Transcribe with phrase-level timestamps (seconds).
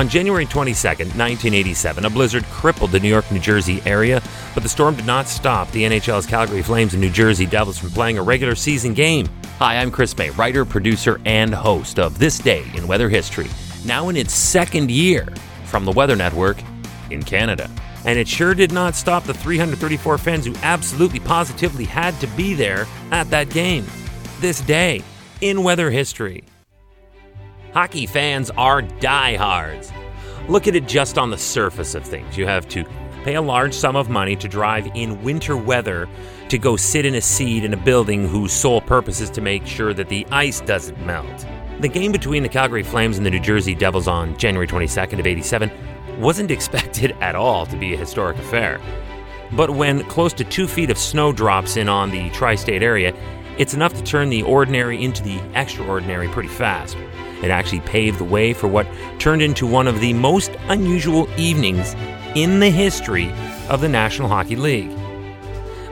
[0.00, 4.22] On January 22, 1987, a blizzard crippled the New York, New Jersey area,
[4.54, 7.90] but the storm did not stop the NHL's Calgary Flames and New Jersey Devils from
[7.90, 9.28] playing a regular season game.
[9.58, 13.48] Hi, I'm Chris May, writer, producer, and host of This Day in Weather History,
[13.84, 15.28] now in its second year
[15.66, 16.56] from the Weather Network
[17.10, 17.70] in Canada.
[18.06, 22.54] And it sure did not stop the 334 fans who absolutely positively had to be
[22.54, 23.84] there at that game.
[24.40, 25.02] This day
[25.42, 26.44] in weather history.
[27.72, 29.92] Hockey fans are diehards.
[30.48, 32.36] Look at it just on the surface of things.
[32.36, 32.84] You have to
[33.22, 36.08] pay a large sum of money to drive in winter weather
[36.48, 39.66] to go sit in a seat in a building whose sole purpose is to make
[39.66, 41.46] sure that the ice doesn't melt.
[41.78, 45.26] The game between the Calgary Flames and the New Jersey Devils on January 22nd of
[45.26, 45.70] 87
[46.18, 48.80] wasn't expected at all to be a historic affair.
[49.52, 53.14] But when close to two feet of snow drops in on the tri state area,
[53.58, 56.96] it's enough to turn the ordinary into the extraordinary pretty fast.
[57.42, 58.86] It actually paved the way for what
[59.18, 61.96] turned into one of the most unusual evenings
[62.34, 63.32] in the history
[63.68, 64.90] of the National Hockey League.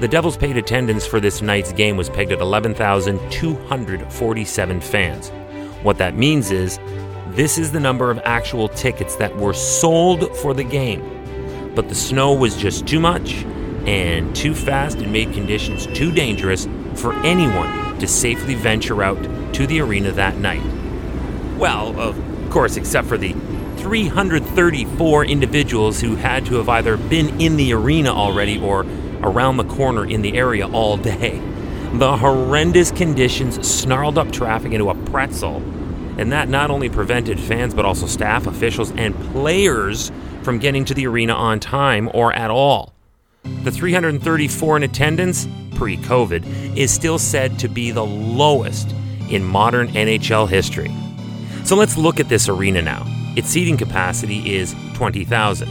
[0.00, 5.30] The Devils' paid attendance for this night's game was pegged at 11,247 fans.
[5.82, 6.80] What that means is
[7.28, 11.72] this is the number of actual tickets that were sold for the game.
[11.74, 13.44] But the snow was just too much
[13.86, 19.22] and too fast and made conditions too dangerous for anyone to safely venture out
[19.54, 20.62] to the arena that night.
[21.58, 23.34] Well, of course, except for the
[23.78, 28.84] 334 individuals who had to have either been in the arena already or
[29.22, 31.40] around the corner in the area all day.
[31.94, 35.62] The horrendous conditions snarled up traffic into a pretzel,
[36.18, 40.12] and that not only prevented fans but also staff, officials, and players
[40.42, 42.92] from getting to the arena on time or at all.
[43.62, 48.94] The 334 in attendance, pre COVID, is still said to be the lowest
[49.30, 50.90] in modern NHL history.
[51.66, 53.02] So let's look at this arena now.
[53.34, 55.66] Its seating capacity is 20,000.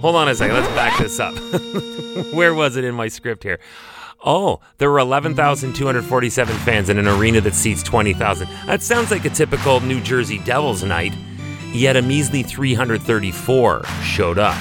[0.00, 1.34] Hold on a second, let's back this up.
[2.32, 3.60] Where was it in my script here?
[4.24, 8.48] Oh, there were 11,247 fans in an arena that seats 20,000.
[8.64, 11.12] That sounds like a typical New Jersey Devils night,
[11.74, 14.56] yet a measly 334 showed up.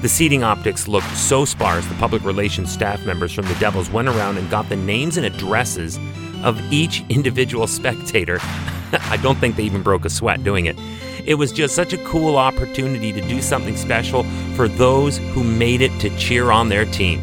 [0.00, 4.08] The seating optics looked so sparse, the public relations staff members from the Devils went
[4.08, 5.98] around and got the names and addresses
[6.42, 8.38] of each individual spectator
[9.10, 10.76] I don't think they even broke a sweat doing it.
[11.24, 15.82] It was just such a cool opportunity to do something special for those who made
[15.82, 17.22] it to cheer on their team.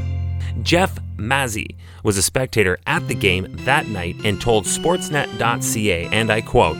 [0.61, 6.41] Jeff Mazzy was a spectator at the game that night and told Sportsnet.ca, and I
[6.41, 6.77] quote,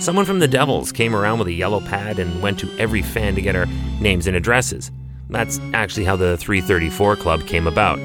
[0.00, 3.34] Someone from the Devils came around with a yellow pad and went to every fan
[3.34, 3.66] to get our
[4.00, 4.90] names and addresses.
[5.30, 7.98] That's actually how the 334 Club came about.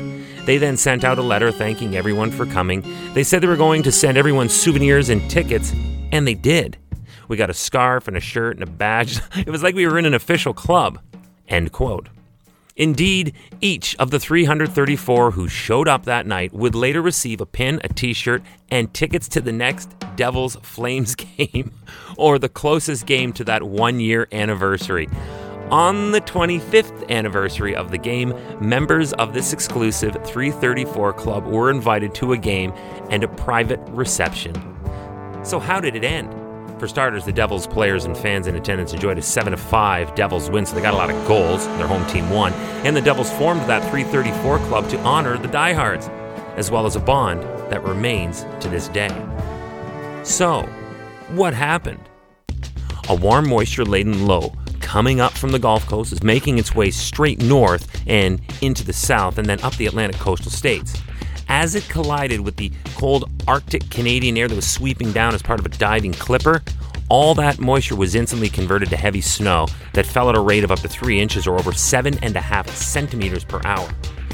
[0.45, 2.83] They then sent out a letter thanking everyone for coming.
[3.13, 5.73] They said they were going to send everyone souvenirs and tickets,
[6.11, 6.77] and they did.
[7.27, 9.19] We got a scarf and a shirt and a badge.
[9.37, 10.99] It was like we were in an official club.
[11.47, 12.09] End quote.
[12.75, 17.81] Indeed, each of the 334 who showed up that night would later receive a pin,
[17.83, 21.73] a t shirt, and tickets to the next Devils Flames game,
[22.17, 25.09] or the closest game to that one year anniversary.
[25.71, 32.15] On the 25th anniversary of the game, members of this exclusive 334 club were invited
[32.15, 32.71] to a game
[33.09, 34.55] and a private reception.
[35.43, 36.33] So, how did it end?
[36.79, 40.65] For starters, the Devils players and fans in attendance enjoyed a 7 5 Devils win,
[40.65, 41.65] so they got a lot of goals.
[41.77, 42.53] Their home team won.
[42.83, 46.07] And the Devils formed that 334 club to honor the diehards,
[46.55, 49.09] as well as a bond that remains to this day.
[50.23, 50.63] So,
[51.29, 52.07] what happened?
[53.09, 56.89] A warm, moisture laden low coming up from the Gulf Coast is making its way
[56.89, 60.99] straight north and into the south and then up the Atlantic coastal states
[61.49, 65.59] as it collided with the cold Arctic Canadian air that was sweeping down as part
[65.59, 66.61] of a diving clipper,
[67.09, 70.71] all that moisture was instantly converted to heavy snow that fell at a rate of
[70.71, 73.89] up to three inches or over seven and a half centimeters per hour.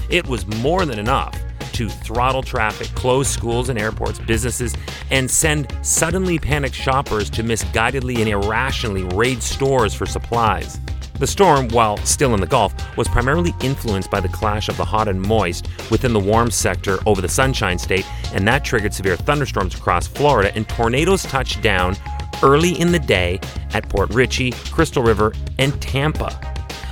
[0.10, 4.76] It was more than enough to throttle traffic, close schools and airports, businesses,
[5.10, 10.80] and send suddenly panicked shoppers to misguidedly and irrationally raid stores for supplies.
[11.20, 14.84] The storm, while still in the Gulf, was primarily influenced by the clash of the
[14.84, 19.16] hot and moist within the warm sector over the Sunshine State, and that triggered severe
[19.16, 21.96] thunderstorms across Florida, and tornadoes touched down
[22.44, 23.40] early in the day
[23.74, 26.38] at Port Richey, Crystal River, and Tampa.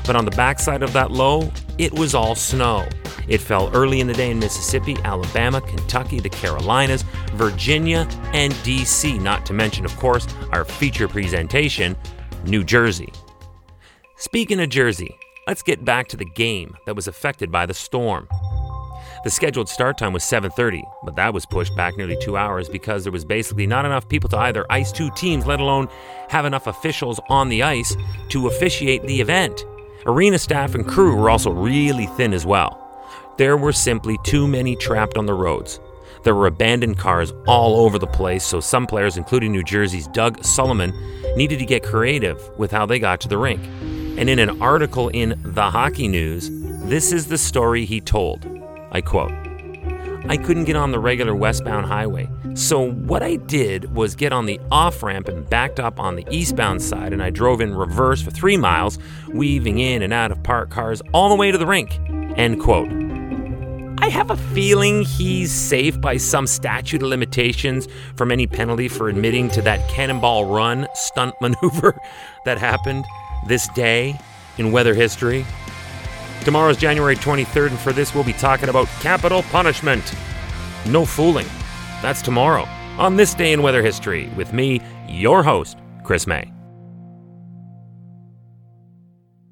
[0.05, 2.87] But on the backside of that low, it was all snow.
[3.27, 7.03] It fell early in the day in Mississippi, Alabama, Kentucky, the Carolinas,
[7.33, 11.95] Virginia, and DC, not to mention, of course, our feature presentation,
[12.45, 13.11] New Jersey.
[14.25, 15.17] Speaking of Jersey,
[15.47, 18.29] let's get back to the game that was affected by the storm.
[19.25, 23.03] The scheduled start time was 7:30, but that was pushed back nearly 2 hours because
[23.03, 25.89] there was basically not enough people to either ice two teams, let alone
[26.29, 27.97] have enough officials on the ice
[28.29, 29.65] to officiate the event.
[30.05, 32.79] Arena staff and crew were also really thin as well.
[33.37, 35.81] There were simply too many trapped on the roads.
[36.23, 40.45] There were abandoned cars all over the place, so some players, including New Jersey's Doug
[40.45, 40.93] Sulliman,
[41.35, 43.59] needed to get creative with how they got to the rink.
[44.15, 46.49] And in an article in The Hockey News,
[46.83, 48.45] this is the story he told.
[48.91, 49.31] I quote
[50.29, 54.45] I couldn't get on the regular westbound highway, so what I did was get on
[54.45, 58.21] the off ramp and backed up on the eastbound side, and I drove in reverse
[58.21, 58.99] for three miles,
[59.29, 61.99] weaving in and out of parked cars all the way to the rink.
[62.37, 62.89] End quote.
[63.97, 69.09] I have a feeling he's safe by some statute of limitations from any penalty for
[69.09, 71.99] admitting to that cannonball run stunt maneuver
[72.45, 73.05] that happened
[73.47, 74.19] this day
[74.57, 75.45] in weather history.
[76.43, 80.13] Tomorrow's January 23rd, and for this, we'll be talking about capital punishment.
[80.85, 81.47] No fooling.
[82.01, 82.67] That's tomorrow
[82.97, 86.52] on this day in weather history with me, your host, Chris May.